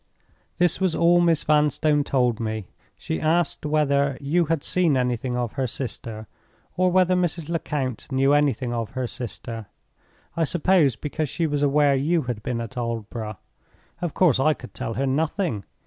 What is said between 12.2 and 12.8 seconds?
had been at